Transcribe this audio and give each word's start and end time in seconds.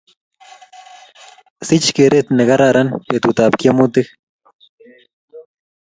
Sich 1.67 1.87
keret 1.95 2.27
ne 2.35 2.43
kararan 2.49 2.89
petut 3.07 3.37
ap 3.45 3.53
tiemutik 3.59 4.07